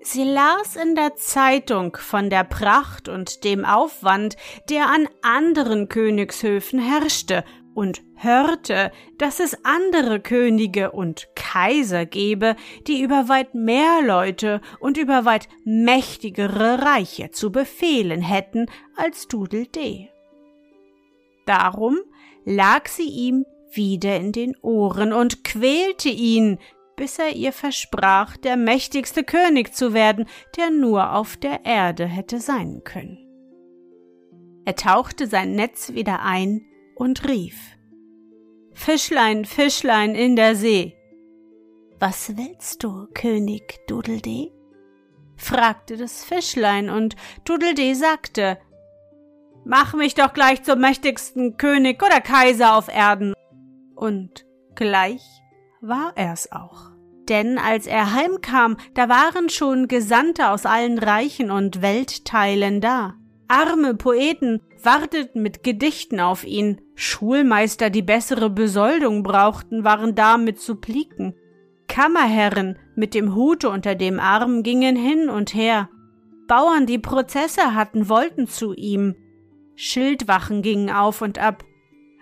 Sie 0.01 0.24
las 0.25 0.75
in 0.75 0.96
der 0.96 1.15
Zeitung 1.15 1.96
von 1.96 2.29
der 2.29 2.43
Pracht 2.43 3.08
und 3.08 3.46
dem 3.46 3.63
Aufwand, 3.63 4.36
der 4.70 4.89
an 4.89 5.08
anderen 5.22 5.88
Königshöfen 5.88 6.79
herrschte, 6.79 7.46
und 7.74 8.01
hörte, 8.15 8.92
dass 9.18 9.39
es 9.39 9.65
andere 9.65 10.20
Könige 10.20 10.92
und 10.92 11.27
Kaiser 11.36 12.06
gebe, 12.06 12.56
die 12.88 13.01
über 13.01 13.30
weit 13.30 13.56
mehr 13.56 14.01
Leute 14.03 14.62
und 14.80 14.98
über 14.98 15.25
weit 15.25 15.48
mächtigere 15.65 16.82
Reiche 16.82 17.32
zu 17.32 17.51
befehlen 17.51 18.22
hätten 18.22 18.68
als 18.96 19.27
Dudeldee. 19.27 20.10
Darum 21.46 21.98
lag 22.46 22.88
sie 22.88 23.10
ihm 23.10 23.46
wieder 23.74 24.18
in 24.18 24.32
den 24.32 24.56
Ohren 24.62 25.13
und 25.13 25.44
quälte 25.44 26.10
ihn, 26.10 26.60
bis 26.96 27.18
er 27.20 27.36
ihr 27.36 27.51
versprach, 27.51 28.38
der 28.38 28.56
mächtigste 28.56 29.24
König 29.24 29.74
zu 29.74 29.94
werden, 29.94 30.25
der 30.58 30.70
nur 30.70 31.13
auf 31.13 31.38
der 31.38 31.65
Erde 31.65 32.06
hätte 32.06 32.39
sein 32.39 32.82
können. 32.84 33.18
Er 34.65 34.75
tauchte 34.75 35.27
sein 35.27 35.56
Netz 35.56 35.94
wieder 35.94 36.22
ein 36.22 36.65
und 36.96 37.28
rief 37.28 37.58
Fischlein, 38.74 39.46
Fischlein 39.46 40.16
in 40.16 40.36
der 40.36 40.56
See. 40.56 40.96
Was 42.00 42.36
willst 42.36 42.84
du, 42.84 43.08
König 43.14 43.80
Dudeldee? 43.88 44.52
fragte 45.38 45.98
das 45.98 46.24
Fischlein, 46.24 46.90
und 46.90 47.16
Dudeldee 47.46 47.94
sagte 47.94 48.58
Mach 49.66 49.94
mich 49.94 50.16
doch 50.16 50.34
gleich 50.34 50.64
zum 50.64 50.82
mächtigsten 50.82 51.56
König 51.58 52.04
oder 52.04 52.20
Kaiser 52.20 52.76
auf 52.76 52.90
Erden, 52.90 53.34
Und 53.96 54.46
gleich 54.76 55.22
war 55.80 56.12
er's 56.16 56.52
auch. 56.52 56.92
Denn 57.30 57.58
als 57.58 57.88
er 57.88 58.14
heimkam, 58.14 58.76
da 58.96 59.08
waren 59.08 59.48
schon 59.50 59.88
Gesandte 59.88 60.50
aus 60.50 60.66
allen 60.66 61.00
Reichen 61.00 61.52
und 61.52 61.82
Weltteilen 61.82 62.82
da. 62.82 63.16
Arme 63.48 63.96
Poeten 63.96 64.62
warteten 64.82 65.42
mit 65.42 65.64
Gedichten 65.64 66.20
auf 66.20 66.44
ihn, 66.44 66.82
Schulmeister, 66.96 67.90
die 67.90 68.02
bessere 68.02 68.50
Besoldung 68.50 69.24
brauchten, 69.24 69.84
waren 69.84 70.16
da 70.16 70.38
mit 70.38 70.60
Suppliken. 70.60 71.36
Kammerherren 71.88 72.80
mit 72.96 73.14
dem 73.14 73.36
Hute 73.36 73.70
unter 73.70 73.96
dem 73.96 74.20
Arm 74.20 74.64
gingen 74.64 74.96
hin 74.96 75.30
und 75.30 75.54
her. 75.54 75.90
Bauern, 76.48 76.86
die 76.86 77.00
Prozesse 77.00 77.76
hatten, 77.76 78.10
wollten 78.10 78.48
zu 78.48 78.74
ihm. 78.74 79.16
Schildwachen 79.76 80.62
gingen 80.62 80.90
auf 80.90 81.22
und 81.22 81.40
ab. 81.40 81.64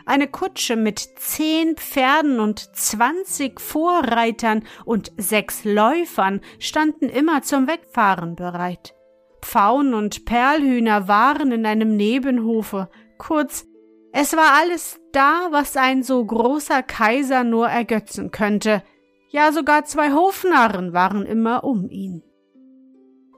Eine 0.05 0.27
Kutsche 0.27 0.75
mit 0.75 0.99
zehn 0.99 1.77
Pferden 1.77 2.39
und 2.39 2.75
zwanzig 2.75 3.61
Vorreitern 3.61 4.63
und 4.83 5.11
sechs 5.17 5.63
Läufern 5.63 6.41
standen 6.59 7.07
immer 7.07 7.43
zum 7.43 7.67
Wegfahren 7.67 8.35
bereit. 8.35 8.95
Pfauen 9.41 9.93
und 9.93 10.25
Perlhühner 10.25 11.07
waren 11.07 11.51
in 11.51 11.65
einem 11.65 11.95
Nebenhofe. 11.95 12.89
Kurz, 13.17 13.65
es 14.13 14.35
war 14.35 14.53
alles 14.59 14.99
da, 15.11 15.47
was 15.51 15.77
ein 15.77 16.03
so 16.03 16.23
großer 16.23 16.83
Kaiser 16.83 17.43
nur 17.43 17.67
ergötzen 17.67 18.31
könnte. 18.31 18.83
Ja, 19.29 19.51
sogar 19.51 19.85
zwei 19.85 20.11
Hofnarren 20.11 20.93
waren 20.93 21.25
immer 21.25 21.63
um 21.63 21.89
ihn. 21.89 22.23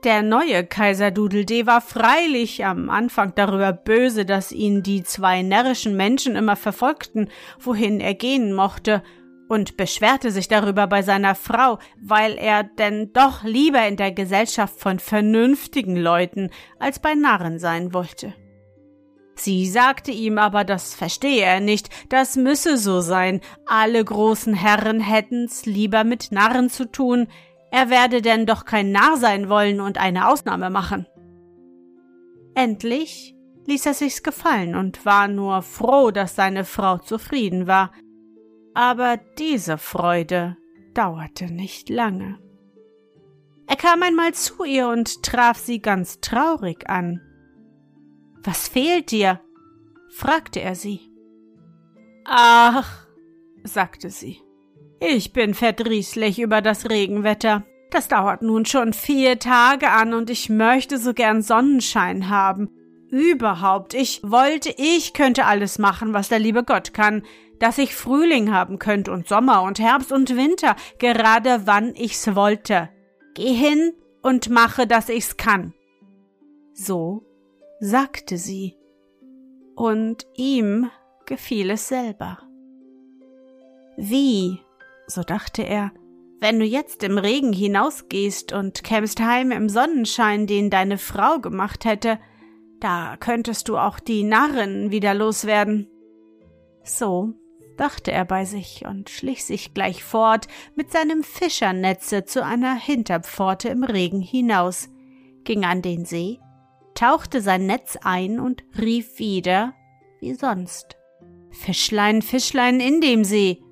Der 0.04 0.22
neue 0.22 0.66
Kaiser 0.66 1.12
Dudeldee 1.12 1.66
war 1.66 1.80
freilich 1.80 2.66
am 2.66 2.90
Anfang 2.90 3.34
darüber 3.36 3.72
böse, 3.72 4.26
dass 4.26 4.52
ihn 4.52 4.84
die 4.84 5.04
zwei 5.04 5.44
närrischen 5.44 5.96
Menschen 5.96 6.36
immer 6.36 6.58
verfolgten, 6.58 7.30
wohin 7.58 8.02
er 8.02 8.14
gehen 8.14 8.54
mochte, 8.54 9.02
und 9.54 9.78
beschwerte 9.78 10.32
sich 10.32 10.48
darüber 10.48 10.88
bei 10.88 11.04
seiner 11.04 11.36
Frau, 11.36 11.78
weil 12.02 12.34
er 12.40 12.64
denn 12.64 13.14
doch 13.14 13.44
lieber 13.44 13.88
in 13.88 13.98
der 13.98 14.12
Gesellschaft 14.12 14.80
von 14.80 14.98
vernünftigen 14.98 15.96
Leuten 15.96 16.50
als 16.80 16.98
bei 16.98 17.14
Narren 17.14 17.60
sein 17.60 17.94
wollte. 17.94 18.34
Sie 19.36 19.68
sagte 19.68 20.12
ihm 20.12 20.40
aber, 20.40 20.64
das 20.64 20.96
verstehe 20.96 21.44
er 21.44 21.60
nicht, 21.60 21.90
das 22.10 22.36
müsse 22.36 22.78
so 22.78 23.02
sein, 23.02 23.42
alle 23.68 24.04
großen 24.04 24.56
Herren 24.56 25.00
hätten's 25.00 25.68
lieber 25.68 26.04
mit 26.04 26.32
Narren 26.32 26.72
zu 26.72 26.92
tun, 26.92 27.28
er 27.70 27.92
werde 27.92 28.24
denn 28.24 28.48
doch 28.48 28.66
kein 28.66 28.92
Narr 28.92 29.18
sein 29.18 29.50
wollen 29.50 29.82
und 29.82 30.00
eine 30.00 30.30
Ausnahme 30.30 30.72
machen. 30.72 31.06
Endlich 32.56 33.36
ließ 33.68 33.86
er 33.86 33.94
sich's 33.94 34.24
gefallen 34.24 34.76
und 34.76 35.06
war 35.06 35.28
nur 35.28 35.62
froh, 35.62 36.10
dass 36.10 36.36
seine 36.36 36.66
Frau 36.66 36.98
zufrieden 36.98 37.68
war. 37.68 37.92
Aber 38.74 39.18
diese 39.38 39.78
Freude 39.78 40.58
dauerte 40.94 41.46
nicht 41.46 41.90
lange. 41.90 42.40
Er 43.68 43.76
kam 43.76 44.04
einmal 44.04 44.34
zu 44.34 44.64
ihr 44.64 44.88
und 44.88 45.24
traf 45.24 45.58
sie 45.58 45.80
ganz 45.80 46.20
traurig 46.20 46.90
an. 46.90 47.22
Was 48.44 48.68
fehlt 48.68 49.12
dir? 49.12 49.40
fragte 50.10 50.62
er 50.62 50.76
sie. 50.76 51.00
Ach, 52.26 53.08
sagte 53.64 54.10
sie, 54.10 54.42
ich 55.00 55.34
bin 55.34 55.54
verdrießlich 55.54 56.40
über 56.40 56.62
das 56.62 56.90
Regenwetter. 56.90 57.66
Das 57.92 58.08
dauert 58.08 58.42
nun 58.42 58.66
schon 58.66 58.94
vier 58.94 59.40
Tage 59.40 59.90
an 59.90 60.14
und 60.14 60.30
ich 60.30 60.50
möchte 60.50 60.98
so 60.98 61.14
gern 61.14 61.42
Sonnenschein 61.42 62.30
haben. 62.30 62.70
Überhaupt, 63.14 63.94
ich 63.94 64.22
wollte, 64.24 64.74
ich 64.76 65.14
könnte 65.14 65.46
alles 65.46 65.78
machen, 65.78 66.16
was 66.16 66.30
der 66.30 66.40
liebe 66.40 66.64
Gott 66.64 66.96
kann, 66.96 67.22
dass 67.60 67.78
ich 67.78 67.94
Frühling 67.94 68.52
haben 68.52 68.80
könnte 68.80 69.12
und 69.12 69.28
Sommer 69.28 69.62
und 69.62 69.78
Herbst 69.78 70.12
und 70.12 70.36
Winter, 70.36 70.76
gerade 70.98 71.68
wann 71.68 71.94
ich's 71.94 72.36
wollte. 72.36 72.90
Geh 73.36 73.54
hin 73.54 73.94
und 74.24 74.50
mache, 74.50 74.88
dass 74.88 75.10
ich's 75.10 75.38
kann. 75.38 75.76
So 76.74 77.24
sagte 77.80 78.40
sie. 78.40 78.78
Und 79.76 80.26
ihm 80.36 80.90
gefiel 81.28 81.70
es 81.70 81.88
selber. 81.88 82.40
Wie 83.96 84.60
so 85.06 85.22
dachte 85.22 85.62
er, 85.62 85.92
wenn 86.40 86.58
du 86.58 86.66
jetzt 86.66 87.04
im 87.04 87.20
Regen 87.20 87.54
hinausgehst 87.54 88.54
und 88.54 88.84
kämst 88.84 89.22
heim 89.22 89.52
im 89.52 89.70
Sonnenschein, 89.70 90.48
den 90.48 90.72
deine 90.72 90.98
Frau 90.98 91.38
gemacht 91.38 91.86
hätte, 91.86 92.18
da 92.84 93.16
könntest 93.18 93.70
du 93.70 93.78
auch 93.78 94.00
die 94.00 94.24
Narren 94.24 94.92
wieder 94.92 95.14
loswerden. 95.14 95.88
So 96.84 97.34
dachte 97.78 98.12
er 98.12 98.26
bei 98.26 98.46
sich 98.46 98.86
und 98.86 99.10
schlich 99.10 99.46
sich 99.46 99.74
gleich 99.74 100.04
fort 100.04 100.48
mit 100.76 100.92
seinem 100.92 101.24
Fischernetze 101.24 102.26
zu 102.26 102.44
einer 102.44 102.76
Hinterpforte 102.76 103.70
im 103.70 103.84
Regen 103.84 104.22
hinaus, 104.22 104.90
ging 105.44 105.64
an 105.64 105.82
den 105.82 106.06
See, 106.06 106.40
tauchte 106.94 107.42
sein 107.42 107.66
Netz 107.66 107.98
ein 108.04 108.40
und 108.40 108.64
rief 108.78 109.18
wieder, 109.18 109.74
wie 110.20 110.34
sonst. 110.34 110.98
Fischlein, 111.52 112.22
Fischlein 112.22 112.80
in 112.80 113.00
dem 113.00 113.24
See, 113.24 113.64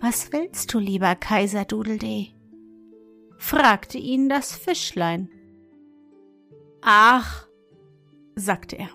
was 0.00 0.32
willst 0.32 0.74
du, 0.74 0.78
lieber 0.78 1.14
Kaiser 1.14 1.64
Dudeldee? 1.64 2.28
fragte 3.38 3.96
ihn 3.96 4.28
das 4.28 4.54
Fischlein. 4.54 5.30
Ach, 6.86 7.46
sagte 8.36 8.78
er, 8.78 8.90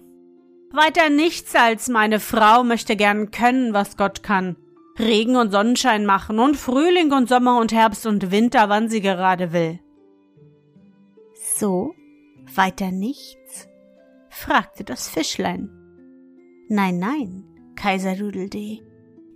weiter 0.71 1.10
nichts 1.10 1.56
als 1.56 1.89
meine 1.89 2.19
Frau 2.19 2.63
möchte 2.63 2.95
gern 2.95 3.32
können, 3.32 3.73
was 3.73 3.97
Gott 3.97 4.21
kann. 4.21 4.58
Regen 4.99 5.36
und 5.36 5.52
Sonnenschein 5.52 6.06
machen 6.06 6.38
und 6.38 6.56
Frühling 6.56 7.12
und 7.12 7.28
Sommer 7.28 7.60
und 7.60 7.71
Herbst 7.71 8.06
und 8.06 8.30
Winter, 8.30 8.69
wann 8.69 8.89
sie 8.89 9.02
gerade 9.02 9.54
will. 9.54 9.80
So, 11.56 11.95
weiter 12.54 12.91
nichts? 12.91 13.67
fragte 14.30 14.84
das 14.84 15.10
Fischlein. 15.10 15.71
Nein, 16.67 16.99
nein, 16.99 17.73
Kaiser 17.75 18.15
Dudeldee, 18.15 18.84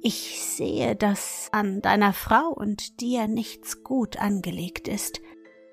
ich 0.02 0.40
sehe, 0.44 0.96
dass 0.96 1.50
an 1.54 1.82
deiner 1.82 2.14
Frau 2.14 2.50
und 2.50 3.02
dir 3.02 3.28
nichts 3.28 3.84
gut 3.84 4.20
angelegt 4.20 4.88
ist. 4.88 5.22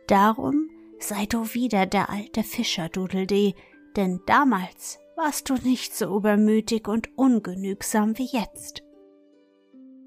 Darum 0.06 0.70
sei 1.02 1.26
du 1.26 1.54
wieder 1.54 1.86
der 1.86 2.10
alte 2.10 2.42
Fischer, 2.42 2.88
Dudeldee, 2.88 3.54
denn 3.96 4.20
damals 4.26 4.98
warst 5.16 5.50
du 5.50 5.54
nicht 5.54 5.94
so 5.94 6.16
übermütig 6.16 6.88
und 6.88 7.16
ungenügsam 7.16 8.16
wie 8.18 8.28
jetzt. 8.30 8.82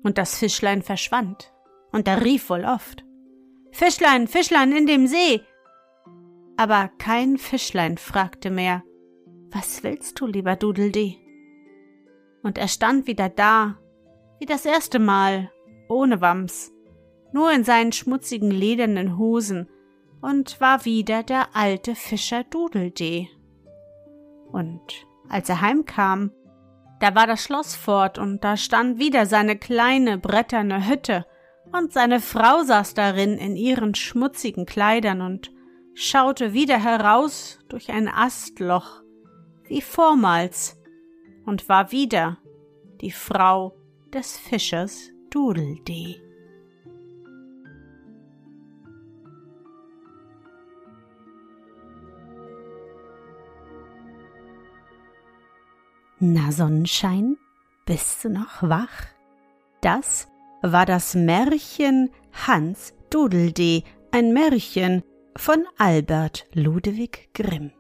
Und 0.04 0.18
das 0.18 0.38
Fischlein 0.38 0.82
verschwand, 0.82 1.54
und 1.92 2.08
er 2.08 2.24
rief 2.24 2.50
wohl 2.50 2.66
oft 2.66 3.04
Fischlein, 3.72 4.28
Fischlein 4.28 4.72
in 4.72 4.86
dem 4.86 5.08
See. 5.08 5.42
Aber 6.58 6.90
kein 7.00 7.38
Fischlein 7.38 7.98
fragte 7.98 8.52
mehr 8.52 8.84
Was 9.52 9.84
willst 9.84 10.20
du, 10.20 10.28
lieber 10.28 10.56
Dudeldee? 10.56 11.18
Und 12.44 12.58
er 12.58 12.68
stand 12.68 13.08
wieder 13.08 13.30
da 13.30 13.80
wie 14.40 14.46
das 14.46 14.66
erste 14.66 15.00
Mal, 15.00 15.52
ohne 15.90 16.22
Wams, 16.22 16.72
nur 17.32 17.52
in 17.52 17.64
seinen 17.64 17.92
schmutzigen 17.94 18.52
ledernen 18.52 19.18
Hosen 19.18 19.70
und 20.24 20.62
war 20.62 20.86
wieder 20.86 21.22
der 21.22 21.54
alte 21.54 21.96
Fischer 21.96 22.46
Dudeldee. 22.46 23.30
Und 24.52 24.82
als 25.28 25.50
er 25.50 25.60
heimkam, 25.60 26.32
da 27.02 27.14
war 27.14 27.28
das 27.28 27.44
Schloss 27.44 27.76
fort 27.76 28.18
und 28.18 28.42
da 28.42 28.56
stand 28.56 29.00
wieder 29.00 29.26
seine 29.26 29.58
kleine 29.58 30.18
bretterne 30.18 30.88
Hütte 30.88 31.26
und 31.74 31.92
seine 31.92 32.22
Frau 32.22 32.64
saß 32.64 32.94
darin 32.94 33.38
in 33.38 33.58
ihren 33.58 33.96
schmutzigen 33.96 34.66
Kleidern 34.66 35.22
und 35.22 35.52
schaute 35.94 36.54
wieder 36.54 36.82
heraus 36.82 37.60
durch 37.68 37.92
ein 37.92 38.08
Astloch, 38.08 39.04
wie 39.68 39.82
vormals, 39.82 40.80
und 41.46 41.68
war 41.68 41.92
wieder 41.92 42.38
die 43.02 43.12
Frau 43.12 43.76
des 44.14 44.38
Fischers 44.38 45.10
Dudeldee. 45.30 46.23
Na 56.26 56.54
Sonnenschein, 56.54 57.36
bist 57.86 58.24
du 58.24 58.30
noch 58.30 58.64
wach? 58.64 59.08
Das 59.82 60.30
war 60.62 60.86
das 60.86 61.16
Märchen 61.16 62.12
Hans 62.48 62.94
Dudeldee, 63.10 63.84
ein 64.10 64.32
Märchen 64.32 65.04
von 65.36 65.66
Albert 65.78 66.48
Ludewig 66.54 67.28
Grimm. 67.34 67.74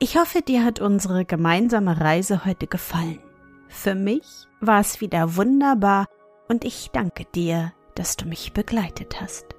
Ich 0.00 0.18
hoffe, 0.18 0.42
dir 0.42 0.64
hat 0.64 0.80
unsere 0.80 1.24
gemeinsame 1.24 2.00
Reise 2.00 2.44
heute 2.44 2.66
gefallen. 2.66 3.20
Für 3.68 3.94
mich 3.94 4.26
war 4.60 4.80
es 4.80 5.00
wieder 5.00 5.36
wunderbar 5.36 6.08
und 6.48 6.64
ich 6.64 6.90
danke 6.92 7.24
dir, 7.24 7.72
dass 7.94 8.16
du 8.16 8.26
mich 8.26 8.52
begleitet 8.52 9.20
hast. 9.20 9.54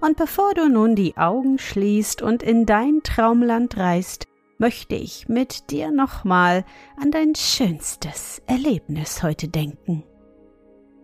Und 0.00 0.16
bevor 0.16 0.54
du 0.54 0.68
nun 0.68 0.94
die 0.94 1.16
Augen 1.16 1.58
schließt 1.58 2.22
und 2.22 2.44
in 2.44 2.66
dein 2.66 3.02
Traumland 3.02 3.76
reist, 3.78 4.28
möchte 4.58 4.94
ich 4.94 5.28
mit 5.28 5.70
dir 5.70 5.90
nochmal 5.90 6.64
an 7.00 7.10
dein 7.10 7.34
schönstes 7.34 8.42
Erlebnis 8.46 9.22
heute 9.22 9.48
denken. 9.48 10.04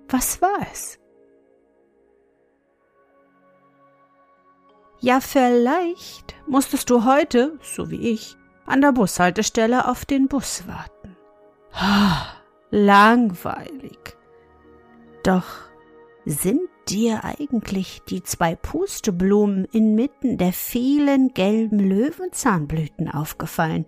Was 0.08 0.42
war 0.42 0.58
es? 0.72 0.98
Ja, 5.00 5.20
vielleicht 5.20 6.34
musstest 6.46 6.88
du 6.90 7.04
heute, 7.04 7.58
so 7.62 7.90
wie 7.90 8.10
ich, 8.10 8.36
an 8.66 8.80
der 8.80 8.92
Bushaltestelle 8.92 9.88
auf 9.88 10.04
den 10.04 10.28
Bus 10.28 10.66
warten. 10.66 11.16
Oh, 11.74 12.26
langweilig. 12.70 14.16
Doch 15.22 15.44
sind 16.24 16.68
dir 16.88 17.24
eigentlich 17.24 18.02
die 18.08 18.22
zwei 18.22 18.54
Pusteblumen 18.54 19.64
inmitten 19.66 20.38
der 20.38 20.52
vielen 20.52 21.34
gelben 21.34 21.78
Löwenzahnblüten 21.78 23.10
aufgefallen? 23.10 23.86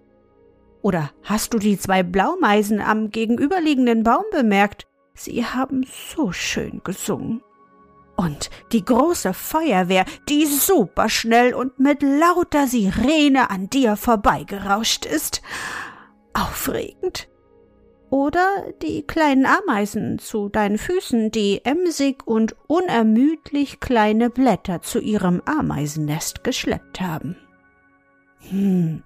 Oder 0.83 1.11
hast 1.23 1.53
du 1.53 1.59
die 1.59 1.79
zwei 1.79 2.03
Blaumeisen 2.03 2.81
am 2.81 3.11
gegenüberliegenden 3.11 4.03
Baum 4.03 4.25
bemerkt? 4.31 4.87
Sie 5.15 5.45
haben 5.45 5.85
so 5.85 6.33
schön 6.33 6.81
gesungen. 6.85 7.43
Und 8.17 8.51
die 8.73 8.85
große 8.85 9.35
Feuerwehr, 9.35 10.05
die 10.29 10.47
superschnell 10.47 11.55
und 11.55 11.79
mit 11.79 12.03
lauter 12.03 12.67
Sirene 12.67 13.51
an 13.51 13.69
dir 13.69 13.97
vorbeigerauscht 13.97 15.05
ist. 15.05 15.43
Aufregend. 16.33 17.29
Oder 18.11 18.73
die 18.83 19.03
kleinen 19.03 19.47
Ameisen 19.47 20.19
zu 20.19 20.49
deinen 20.49 20.79
Füßen, 20.79 21.31
die 21.33 21.65
emsig 21.65 22.27
und 22.27 22.55
unermüdlich 22.69 23.81
kleine 23.81 24.31
Blätter 24.31 24.81
zu 24.81 25.01
ihrem 25.01 25.43
Ameisennest 25.45 26.45
geschleppt 26.45 27.01
haben. 27.01 27.37
Hm, 28.49 29.03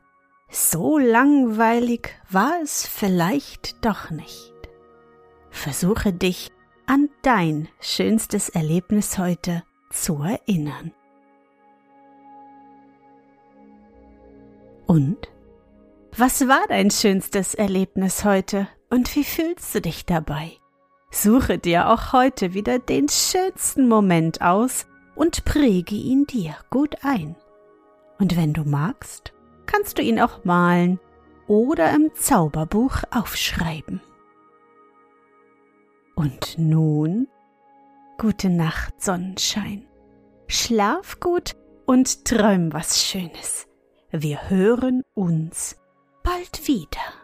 so 0.50 0.98
langweilig 0.98 2.10
war 2.28 2.60
es 2.62 2.86
vielleicht 2.86 3.84
doch 3.84 4.10
nicht. 4.10 4.52
Versuche 5.48 6.12
dich 6.12 6.50
an 6.86 7.08
dein 7.22 7.68
schönstes 7.80 8.50
Erlebnis 8.50 9.16
heute 9.16 9.62
zu 9.90 10.22
erinnern. 10.22 10.92
Und? 14.86 15.28
Was 16.16 16.48
war 16.48 16.66
dein 16.68 16.90
schönstes 16.90 17.54
Erlebnis 17.54 18.24
heute 18.24 18.66
und 18.90 19.14
wie 19.16 19.24
fühlst 19.24 19.74
du 19.74 19.80
dich 19.80 20.04
dabei? 20.04 20.52
Suche 21.10 21.58
dir 21.58 21.88
auch 21.88 22.12
heute 22.12 22.54
wieder 22.54 22.78
den 22.78 23.08
schönsten 23.08 23.88
Moment 23.88 24.42
aus 24.42 24.86
und 25.14 25.44
präge 25.44 25.94
ihn 25.94 26.26
dir 26.26 26.56
gut 26.70 26.96
ein. 27.02 27.36
Und 28.18 28.36
wenn 28.36 28.52
du 28.52 28.64
magst, 28.64 29.32
kannst 29.66 29.98
du 29.98 30.02
ihn 30.02 30.20
auch 30.20 30.44
malen 30.44 31.00
oder 31.46 31.90
im 31.92 32.10
Zauberbuch 32.14 33.02
aufschreiben. 33.10 34.00
Und 36.14 36.58
nun 36.58 37.28
gute 38.18 38.50
Nacht, 38.50 39.02
Sonnenschein. 39.02 39.86
Schlaf 40.46 41.18
gut 41.18 41.56
und 41.86 42.24
träum 42.24 42.72
was 42.72 43.02
Schönes. 43.02 43.66
Wir 44.10 44.50
hören 44.50 45.02
uns 45.14 45.76
bald 46.22 46.68
wieder. 46.68 47.19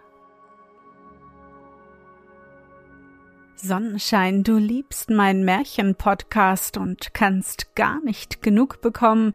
Sonnenschein, 3.59 4.45
du 4.45 4.59
liebst 4.59 5.11
meinen 5.11 5.45
Märchen-Podcast 5.45 6.77
und 6.77 7.15
kannst 7.15 7.75
gar 7.75 8.01
nicht 8.03 8.43
genug 8.43 8.81
bekommen, 8.81 9.33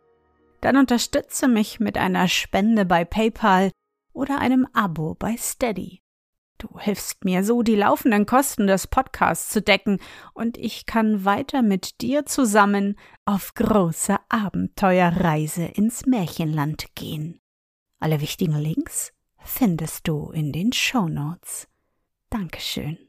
dann 0.62 0.78
unterstütze 0.78 1.48
mich 1.48 1.80
mit 1.80 1.98
einer 1.98 2.28
Spende 2.28 2.86
bei 2.86 3.04
PayPal 3.04 3.72
oder 4.14 4.40
einem 4.40 4.68
Abo 4.74 5.16
bei 5.16 5.36
Steady. 5.38 6.02
Du 6.60 6.80
hilfst 6.80 7.26
mir 7.26 7.44
so, 7.44 7.64
die 7.64 7.76
laufenden 7.76 8.28
Kosten 8.28 8.68
des 8.68 8.86
Podcasts 8.86 9.50
zu 9.50 9.64
decken, 9.64 10.00
und 10.36 10.58
ich 10.60 10.86
kann 10.86 11.26
weiter 11.26 11.64
mit 11.64 12.02
dir 12.02 12.28
zusammen 12.28 13.00
auf 13.26 13.56
große 13.56 14.18
Abenteuerreise 14.30 15.66
ins 15.66 16.06
Märchenland 16.06 16.94
gehen. 16.94 17.40
Alle 18.00 18.22
wichtigen 18.22 18.58
Links 18.58 19.12
findest 19.44 20.08
du 20.08 20.30
in 20.30 20.52
den 20.52 20.72
Show 20.72 21.08
Notes. 21.08 21.68
Dankeschön. 22.30 23.00